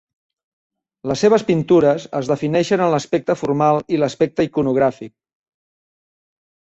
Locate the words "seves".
1.25-1.43